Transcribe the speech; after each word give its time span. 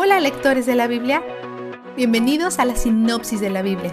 Hola 0.00 0.20
lectores 0.20 0.64
de 0.64 0.76
la 0.76 0.86
Biblia, 0.86 1.24
bienvenidos 1.96 2.60
a 2.60 2.64
la 2.64 2.76
sinopsis 2.76 3.40
de 3.40 3.50
la 3.50 3.62
Biblia. 3.62 3.90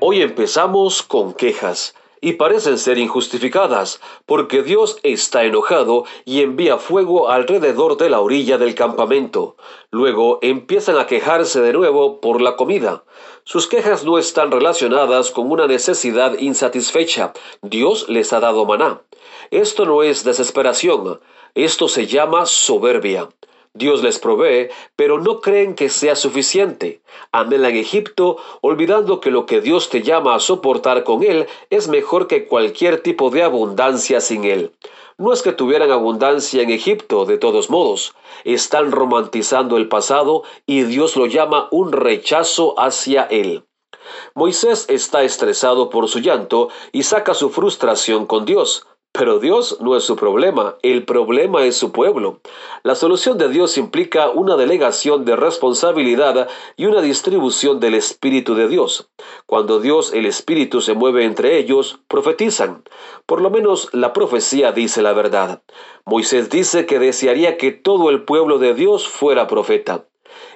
Hoy 0.00 0.20
empezamos 0.20 1.02
con 1.02 1.32
quejas 1.32 1.94
y 2.24 2.32
parecen 2.32 2.78
ser 2.78 2.96
injustificadas, 2.96 4.00
porque 4.24 4.62
Dios 4.62 4.98
está 5.02 5.44
enojado 5.44 6.06
y 6.24 6.40
envía 6.40 6.78
fuego 6.78 7.28
alrededor 7.28 7.98
de 7.98 8.08
la 8.08 8.20
orilla 8.20 8.56
del 8.56 8.74
campamento. 8.74 9.56
Luego 9.90 10.38
empiezan 10.40 10.96
a 10.96 11.06
quejarse 11.06 11.60
de 11.60 11.74
nuevo 11.74 12.22
por 12.22 12.40
la 12.40 12.56
comida. 12.56 13.04
Sus 13.44 13.66
quejas 13.66 14.04
no 14.04 14.16
están 14.16 14.50
relacionadas 14.50 15.30
con 15.30 15.50
una 15.50 15.66
necesidad 15.66 16.38
insatisfecha. 16.38 17.34
Dios 17.60 18.08
les 18.08 18.32
ha 18.32 18.40
dado 18.40 18.64
maná. 18.64 19.02
Esto 19.50 19.84
no 19.84 20.02
es 20.02 20.24
desesperación, 20.24 21.20
esto 21.54 21.88
se 21.88 22.06
llama 22.06 22.46
soberbia. 22.46 23.28
Dios 23.76 24.04
les 24.04 24.20
provee, 24.20 24.68
pero 24.94 25.18
no 25.18 25.40
creen 25.40 25.74
que 25.74 25.88
sea 25.88 26.14
suficiente. 26.14 27.02
Anhelan 27.32 27.74
Egipto, 27.74 28.36
olvidando 28.60 29.18
que 29.18 29.32
lo 29.32 29.46
que 29.46 29.60
Dios 29.60 29.88
te 29.88 30.02
llama 30.02 30.36
a 30.36 30.38
soportar 30.38 31.02
con 31.02 31.24
Él 31.24 31.48
es 31.70 31.88
mejor 31.88 32.28
que 32.28 32.46
cualquier 32.46 33.02
tipo 33.02 33.30
de 33.30 33.42
abundancia 33.42 34.20
sin 34.20 34.44
Él. 34.44 34.70
No 35.18 35.32
es 35.32 35.42
que 35.42 35.50
tuvieran 35.52 35.90
abundancia 35.90 36.62
en 36.62 36.70
Egipto, 36.70 37.24
de 37.24 37.36
todos 37.36 37.68
modos. 37.68 38.14
Están 38.44 38.92
romantizando 38.92 39.76
el 39.76 39.88
pasado 39.88 40.44
y 40.66 40.82
Dios 40.82 41.16
lo 41.16 41.26
llama 41.26 41.66
un 41.72 41.90
rechazo 41.90 42.78
hacia 42.78 43.24
Él. 43.24 43.64
Moisés 44.34 44.86
está 44.88 45.24
estresado 45.24 45.90
por 45.90 46.08
su 46.08 46.20
llanto 46.20 46.68
y 46.92 47.02
saca 47.02 47.34
su 47.34 47.50
frustración 47.50 48.26
con 48.26 48.44
Dios. 48.44 48.86
Pero 49.16 49.38
Dios 49.38 49.78
no 49.80 49.96
es 49.96 50.02
su 50.02 50.16
problema, 50.16 50.74
el 50.82 51.04
problema 51.04 51.64
es 51.64 51.76
su 51.76 51.92
pueblo. 51.92 52.40
La 52.82 52.96
solución 52.96 53.38
de 53.38 53.48
Dios 53.48 53.78
implica 53.78 54.28
una 54.30 54.56
delegación 54.56 55.24
de 55.24 55.36
responsabilidad 55.36 56.48
y 56.76 56.86
una 56.86 57.00
distribución 57.00 57.78
del 57.78 57.94
Espíritu 57.94 58.56
de 58.56 58.66
Dios. 58.66 59.08
Cuando 59.46 59.78
Dios, 59.78 60.12
el 60.12 60.26
Espíritu, 60.26 60.80
se 60.80 60.94
mueve 60.94 61.24
entre 61.26 61.58
ellos, 61.58 62.00
profetizan. 62.08 62.82
Por 63.24 63.40
lo 63.40 63.50
menos 63.50 63.88
la 63.92 64.12
profecía 64.12 64.72
dice 64.72 65.00
la 65.00 65.12
verdad. 65.12 65.62
Moisés 66.04 66.50
dice 66.50 66.84
que 66.84 66.98
desearía 66.98 67.56
que 67.56 67.70
todo 67.70 68.10
el 68.10 68.24
pueblo 68.24 68.58
de 68.58 68.74
Dios 68.74 69.06
fuera 69.06 69.46
profeta. 69.46 70.06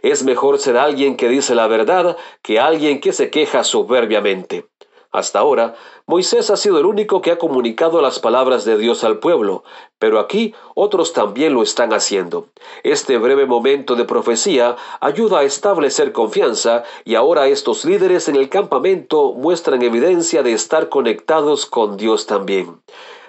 Es 0.02 0.24
mejor 0.24 0.58
ser 0.58 0.78
alguien 0.78 1.16
que 1.16 1.28
dice 1.28 1.54
la 1.54 1.68
verdad 1.68 2.16
que 2.42 2.58
alguien 2.58 3.00
que 3.00 3.12
se 3.12 3.30
queja 3.30 3.62
soberbiamente. 3.62 4.66
Hasta 5.10 5.38
ahora, 5.38 5.74
Moisés 6.06 6.50
ha 6.50 6.56
sido 6.58 6.78
el 6.78 6.84
único 6.84 7.22
que 7.22 7.30
ha 7.30 7.38
comunicado 7.38 8.02
las 8.02 8.18
palabras 8.18 8.66
de 8.66 8.76
Dios 8.76 9.04
al 9.04 9.18
pueblo, 9.18 9.64
pero 9.98 10.20
aquí 10.20 10.54
otros 10.74 11.14
también 11.14 11.54
lo 11.54 11.62
están 11.62 11.94
haciendo. 11.94 12.48
Este 12.82 13.16
breve 13.16 13.46
momento 13.46 13.96
de 13.96 14.04
profecía 14.04 14.76
ayuda 15.00 15.38
a 15.38 15.44
establecer 15.44 16.12
confianza 16.12 16.82
y 17.06 17.14
ahora 17.14 17.48
estos 17.48 17.86
líderes 17.86 18.28
en 18.28 18.36
el 18.36 18.50
campamento 18.50 19.32
muestran 19.32 19.80
evidencia 19.80 20.42
de 20.42 20.52
estar 20.52 20.90
conectados 20.90 21.64
con 21.64 21.96
Dios 21.96 22.26
también. 22.26 22.82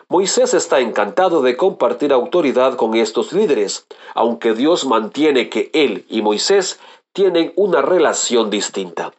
Moisés 0.10 0.54
está 0.54 0.82
encantado 0.82 1.42
de 1.42 1.56
compartir 1.56 2.12
autoridad 2.12 2.76
con 2.76 2.96
estos 2.96 3.32
líderes, 3.32 3.88
aunque 4.16 4.54
Dios 4.54 4.86
mantiene 4.86 5.50
que 5.50 5.70
él 5.72 6.06
y 6.10 6.22
Moisés 6.24 6.80
tienen 7.14 7.54
una 7.56 7.82
relación 7.82 8.50
distinta. 8.50 9.14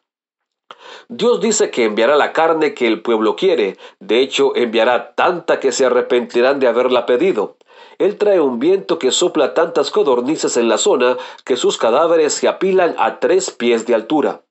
Dios 1.08 1.40
dice 1.40 1.70
que 1.70 1.84
enviará 1.84 2.16
la 2.16 2.32
carne 2.32 2.74
que 2.74 2.86
el 2.86 3.02
pueblo 3.02 3.36
quiere, 3.36 3.76
de 3.98 4.20
hecho 4.20 4.54
enviará 4.56 5.14
tanta 5.14 5.60
que 5.60 5.72
se 5.72 5.86
arrepentirán 5.86 6.60
de 6.60 6.68
haberla 6.68 7.06
pedido. 7.06 7.56
Él 7.98 8.16
trae 8.16 8.40
un 8.40 8.58
viento 8.58 8.98
que 8.98 9.10
sopla 9.10 9.52
tantas 9.52 9.91
codornices 9.91 10.56
en 10.56 10.68
la 10.68 10.78
zona 10.78 11.16
que 11.44 11.56
sus 11.56 11.76
cadáveres 11.76 12.34
se 12.34 12.48
apilan 12.48 12.94
a 12.98 13.20
tres 13.20 13.50
pies 13.50 13.86
de 13.86 13.94
altura. 13.94 14.42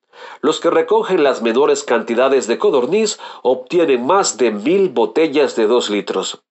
Los 0.41 0.59
que 0.59 0.69
recogen 0.69 1.24
las 1.24 1.41
menores 1.41 1.84
cantidades 1.84 2.47
de 2.47 2.57
codorniz 2.57 3.19
obtienen 3.41 4.06
más 4.06 4.38
de 4.38 4.51
mil 4.51 4.90
botellas 4.90 5.56
de 5.56 5.68
dos 5.68 5.90
litros. 5.90 6.41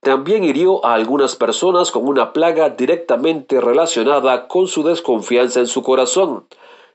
También 0.00 0.44
hirió 0.44 0.84
a 0.84 0.94
algunas 0.94 1.36
personas 1.36 1.90
con 1.90 2.06
una 2.06 2.32
plaga 2.32 2.70
directamente 2.70 3.60
relacionada 3.60 4.48
con 4.48 4.66
su 4.66 4.82
desconfianza 4.82 5.60
en 5.60 5.66
su 5.66 5.82
corazón. 5.82 6.46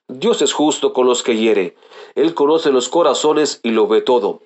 Dios 0.07 0.41
es 0.41 0.53
justo 0.53 0.91
con 0.91 1.07
los 1.07 1.23
que 1.23 1.37
hiere. 1.37 1.75
Él 2.15 2.33
conoce 2.33 2.71
los 2.71 2.89
corazones 2.89 3.59
y 3.63 3.71
lo 3.71 3.87
ve 3.87 4.01
todo. 4.01 4.41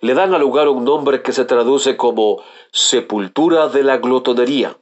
Le 0.00 0.14
dan 0.14 0.34
al 0.34 0.40
lugar 0.40 0.68
un 0.68 0.84
nombre 0.84 1.22
que 1.22 1.32
se 1.32 1.44
traduce 1.44 1.96
como 1.96 2.42
sepultura 2.72 3.68
de 3.68 3.82
la 3.82 3.98
glotonería. 3.98 4.76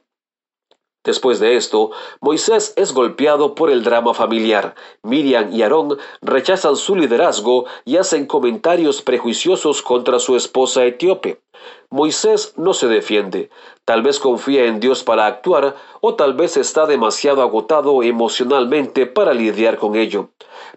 Después 1.03 1.41
de 1.41 1.57
esto, 1.57 1.91
Moisés 2.21 2.71
es 2.77 2.93
golpeado 2.93 3.55
por 3.55 3.69
el 3.69 3.83
drama 3.83 4.13
familiar. 4.13 4.73
Miriam 5.01 5.51
y 5.51 5.61
Aarón 5.61 5.97
rechazan 6.21 6.77
su 6.77 6.95
liderazgo 6.95 7.65
y 7.83 7.97
hacen 7.97 8.25
comentarios 8.25 9.01
prejuiciosos 9.01 9.81
contra 9.81 10.19
su 10.19 10.37
esposa 10.37 10.85
etíope. 10.85 11.41
Moisés 11.89 12.53
no 12.55 12.73
se 12.73 12.87
defiende. 12.87 13.49
Tal 13.83 14.01
vez 14.01 14.17
confía 14.17 14.63
en 14.63 14.79
Dios 14.79 15.03
para 15.03 15.25
actuar 15.25 15.75
o 15.99 16.15
tal 16.15 16.35
vez 16.35 16.55
está 16.55 16.85
demasiado 16.85 17.41
agotado 17.41 18.01
emocionalmente 18.01 19.05
para 19.05 19.33
lidiar 19.33 19.77
con 19.77 19.97
ello. 19.97 20.29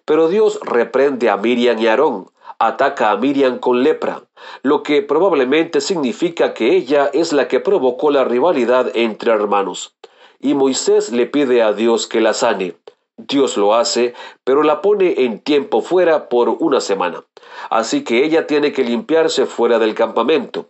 Pero 0.05 0.29
Dios 0.29 0.59
reprende 0.63 1.31
a 1.31 1.37
Miriam 1.37 1.79
y 1.79 1.87
Aarón 1.87 2.27
ataca 2.59 3.11
a 3.11 3.17
Miriam 3.19 3.59
con 3.59 3.83
lepra, 3.83 4.23
lo 4.63 4.83
que 4.83 5.03
probablemente 5.03 5.83
significa 5.83 6.55
que 6.55 6.75
ella 6.75 7.11
es 7.13 7.35
la 7.35 7.49
que 7.49 7.61
provocó 7.61 8.11
la 8.11 8.25
rivalidad 8.25 8.91
entre 8.95 9.31
hermanos 9.31 9.95
y 10.41 10.55
Moisés 10.55 11.13
le 11.13 11.27
pide 11.27 11.63
a 11.63 11.73
Dios 11.73 12.07
que 12.07 12.21
la 12.21 12.35
sane. 12.35 12.77
Dios 13.17 13.57
lo 13.57 13.75
hace, 13.75 14.15
pero 14.45 14.63
la 14.63 14.83
pone 14.83 15.25
en 15.25 15.41
tiempo 15.41 15.81
fuera 15.81 16.29
por 16.29 16.49
una 16.49 16.81
semana. 16.81 17.25
Así 17.71 18.05
que 18.05 18.25
ella 18.25 18.47
tiene 18.47 18.73
que 18.73 18.85
limpiarse 18.85 19.47
fuera 19.47 19.79
del 19.79 19.95
campamento. 19.95 20.69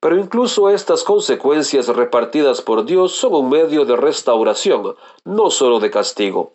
Pero 0.00 0.18
incluso 0.18 0.70
estas 0.70 1.02
consecuencias 1.02 1.88
repartidas 1.88 2.62
por 2.62 2.84
Dios 2.84 3.12
son 3.12 3.34
un 3.34 3.48
medio 3.48 3.84
de 3.84 3.96
restauración, 3.96 4.94
no 5.24 5.50
solo 5.50 5.80
de 5.80 5.90
castigo. 5.90 6.52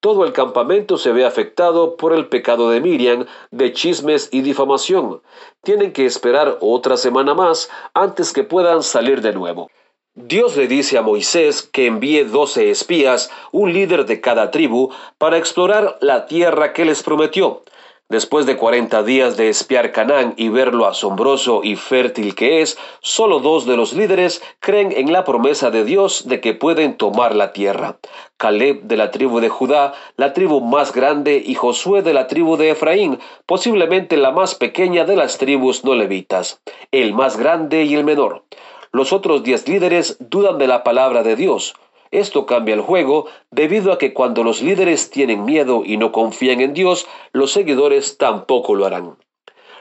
Todo 0.00 0.24
el 0.24 0.32
campamento 0.32 0.96
se 0.96 1.12
ve 1.12 1.24
afectado 1.24 1.96
por 1.96 2.12
el 2.12 2.28
pecado 2.28 2.70
de 2.70 2.80
Miriam, 2.80 3.26
de 3.50 3.72
chismes 3.72 4.28
y 4.30 4.42
difamación. 4.42 5.22
Tienen 5.62 5.92
que 5.92 6.06
esperar 6.06 6.58
otra 6.60 6.96
semana 6.96 7.34
más 7.34 7.68
antes 7.94 8.32
que 8.32 8.44
puedan 8.44 8.82
salir 8.82 9.22
de 9.22 9.32
nuevo. 9.32 9.70
Dios 10.14 10.56
le 10.56 10.66
dice 10.66 10.98
a 10.98 11.02
Moisés 11.02 11.62
que 11.62 11.86
envíe 11.86 12.24
doce 12.24 12.70
espías, 12.70 13.30
un 13.52 13.72
líder 13.72 14.04
de 14.04 14.20
cada 14.20 14.50
tribu, 14.50 14.90
para 15.16 15.38
explorar 15.38 15.96
la 16.00 16.26
tierra 16.26 16.72
que 16.72 16.84
les 16.84 17.02
prometió. 17.02 17.62
Después 18.08 18.44
de 18.44 18.56
cuarenta 18.56 19.02
días 19.02 19.36
de 19.36 19.48
espiar 19.48 19.92
Canaán 19.92 20.34
y 20.36 20.48
ver 20.48 20.74
lo 20.74 20.86
asombroso 20.86 21.60
y 21.62 21.76
fértil 21.76 22.34
que 22.34 22.62
es, 22.62 22.78
solo 23.00 23.38
dos 23.38 23.64
de 23.64 23.76
los 23.76 23.92
líderes 23.92 24.42
creen 24.60 24.92
en 24.92 25.12
la 25.12 25.24
promesa 25.24 25.70
de 25.70 25.84
Dios 25.84 26.26
de 26.26 26.40
que 26.40 26.52
pueden 26.52 26.96
tomar 26.96 27.34
la 27.34 27.52
tierra. 27.52 27.98
Caleb 28.38 28.82
de 28.82 28.96
la 28.96 29.10
tribu 29.10 29.40
de 29.40 29.50
Judá, 29.50 29.92
la 30.16 30.32
tribu 30.32 30.60
más 30.60 30.92
grande, 30.92 31.42
y 31.44 31.54
Josué 31.54 32.02
de 32.02 32.14
la 32.14 32.26
tribu 32.26 32.56
de 32.56 32.70
Efraín, 32.70 33.18
posiblemente 33.46 34.16
la 34.16 34.30
más 34.30 34.54
pequeña 34.54 35.04
de 35.04 35.16
las 35.16 35.38
tribus 35.38 35.84
no 35.84 35.94
levitas, 35.94 36.60
el 36.92 37.14
más 37.14 37.36
grande 37.36 37.84
y 37.84 37.94
el 37.94 38.04
menor. 38.04 38.42
Los 38.92 39.12
otros 39.12 39.42
diez 39.42 39.68
líderes 39.68 40.16
dudan 40.18 40.58
de 40.58 40.66
la 40.66 40.82
palabra 40.82 41.22
de 41.22 41.36
Dios. 41.36 41.74
Esto 42.10 42.46
cambia 42.46 42.74
el 42.74 42.80
juego 42.80 43.26
debido 43.50 43.92
a 43.92 43.98
que 43.98 44.14
cuando 44.14 44.42
los 44.42 44.62
líderes 44.62 45.10
tienen 45.10 45.44
miedo 45.44 45.82
y 45.84 45.98
no 45.98 46.10
confían 46.10 46.60
en 46.60 46.72
Dios, 46.72 47.06
los 47.32 47.52
seguidores 47.52 48.16
tampoco 48.16 48.74
lo 48.74 48.86
harán. 48.86 49.18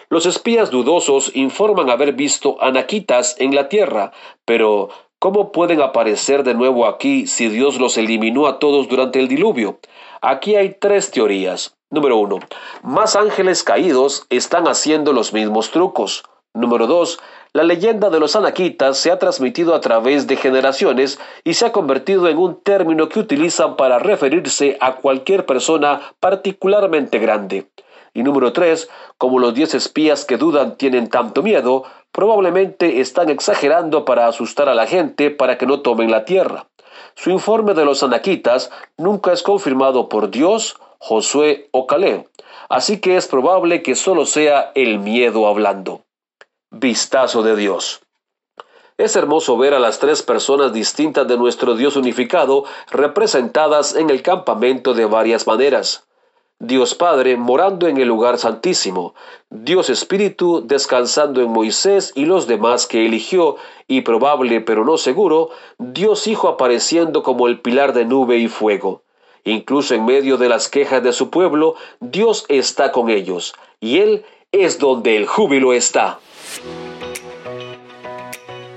Los 0.09 0.25
espías 0.25 0.71
dudosos 0.71 1.35
informan 1.35 1.89
haber 1.89 2.13
visto 2.13 2.57
anaquitas 2.61 3.35
en 3.39 3.55
la 3.55 3.69
tierra, 3.69 4.11
pero 4.45 4.89
¿cómo 5.19 5.51
pueden 5.51 5.81
aparecer 5.81 6.43
de 6.43 6.53
nuevo 6.53 6.85
aquí 6.85 7.27
si 7.27 7.49
Dios 7.49 7.79
los 7.79 7.97
eliminó 7.97 8.47
a 8.47 8.59
todos 8.59 8.87
durante 8.87 9.19
el 9.19 9.27
diluvio? 9.27 9.79
Aquí 10.21 10.55
hay 10.55 10.75
tres 10.79 11.11
teorías. 11.11 11.75
Número 11.89 12.17
uno, 12.17 12.39
más 12.83 13.15
ángeles 13.15 13.63
caídos 13.63 14.27
están 14.29 14.67
haciendo 14.67 15.13
los 15.13 15.31
mismos 15.31 15.71
trucos. 15.71 16.23
Número 16.53 16.87
dos, 16.87 17.19
la 17.53 17.63
leyenda 17.63 18.09
de 18.09 18.19
los 18.19 18.35
anaquitas 18.35 18.97
se 18.97 19.11
ha 19.11 19.19
transmitido 19.19 19.73
a 19.73 19.81
través 19.81 20.27
de 20.27 20.35
generaciones 20.35 21.19
y 21.43 21.53
se 21.53 21.65
ha 21.65 21.71
convertido 21.71 22.27
en 22.27 22.37
un 22.37 22.61
término 22.61 23.09
que 23.09 23.19
utilizan 23.19 23.75
para 23.75 23.99
referirse 23.99 24.77
a 24.79 24.97
cualquier 24.97 25.45
persona 25.45 26.01
particularmente 26.19 27.19
grande. 27.19 27.67
Y 28.13 28.23
número 28.23 28.53
tres, 28.53 28.89
como 29.17 29.39
los 29.39 29.53
diez 29.53 29.75
espías 29.75 30.25
que 30.25 30.37
dudan 30.37 30.77
tienen 30.77 31.09
tanto 31.09 31.41
miedo, 31.43 31.83
probablemente 32.11 33.01
están 33.01 33.29
exagerando 33.29 34.03
para 34.03 34.27
asustar 34.27 34.67
a 34.67 34.75
la 34.75 34.87
gente 34.87 35.31
para 35.31 35.57
que 35.57 35.67
no 35.67 35.81
tomen 35.81 36.11
la 36.11 36.25
tierra. 36.25 36.67
Su 37.15 37.29
informe 37.29 37.75
de 37.75 37.85
los 37.85 38.03
anaquitas 38.03 38.71
nunca 38.97 39.31
es 39.31 39.43
confirmado 39.43 40.09
por 40.09 40.31
Dios, 40.31 40.77
Josué 40.99 41.69
o 41.71 41.87
Caleb, 41.87 42.27
así 42.69 42.99
que 42.99 43.17
es 43.17 43.27
probable 43.27 43.83
que 43.83 43.95
solo 43.95 44.25
sea 44.25 44.71
el 44.73 44.99
miedo 44.99 45.47
hablando 45.47 46.01
vistazo 46.79 47.43
de 47.43 47.55
Dios. 47.55 48.01
Es 48.97 49.15
hermoso 49.15 49.57
ver 49.57 49.73
a 49.73 49.79
las 49.79 49.99
tres 49.99 50.23
personas 50.23 50.73
distintas 50.73 51.27
de 51.27 51.37
nuestro 51.37 51.75
Dios 51.75 51.95
unificado 51.95 52.65
representadas 52.91 53.95
en 53.95 54.09
el 54.09 54.21
campamento 54.21 54.93
de 54.93 55.05
varias 55.05 55.45
maneras. 55.45 56.07
Dios 56.59 56.95
Padre 56.95 57.37
morando 57.37 57.87
en 57.87 57.97
el 57.97 58.07
lugar 58.07 58.39
santísimo, 58.39 59.13
Dios 59.51 59.91
Espíritu 59.91 60.63
descansando 60.65 61.41
en 61.41 61.51
Moisés 61.51 62.11
y 62.15 62.25
los 62.25 62.47
demás 62.47 62.87
que 62.87 63.05
eligió, 63.05 63.57
y 63.87 64.01
probable 64.01 64.61
pero 64.61 64.83
no 64.83 64.97
seguro, 64.97 65.51
Dios 65.77 66.25
Hijo 66.25 66.47
apareciendo 66.47 67.21
como 67.21 67.47
el 67.47 67.59
pilar 67.59 67.93
de 67.93 68.05
nube 68.05 68.37
y 68.39 68.47
fuego. 68.47 69.03
Incluso 69.43 69.93
en 69.93 70.05
medio 70.05 70.37
de 70.37 70.49
las 70.49 70.67
quejas 70.67 71.03
de 71.03 71.13
su 71.13 71.29
pueblo, 71.29 71.75
Dios 71.99 72.45
está 72.49 72.91
con 72.91 73.11
ellos, 73.11 73.53
y 73.79 73.99
Él 73.99 74.25
es 74.51 74.79
donde 74.79 75.15
el 75.15 75.27
júbilo 75.27 75.73
está. 75.73 76.19